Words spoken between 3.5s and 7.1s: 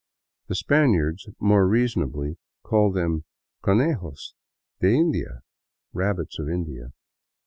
conejos de India —"rabbits of India."